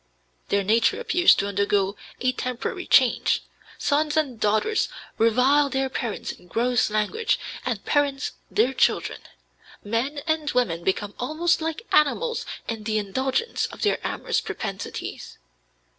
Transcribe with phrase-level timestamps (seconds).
[0.49, 3.43] Their nature appears to undergo a temporary change.
[3.77, 4.89] Sons and daughters
[5.19, 9.19] revile their parents in gross language, and parents their children;
[9.83, 15.37] men and women become almost like animals in the indulgence of their amorous propensities.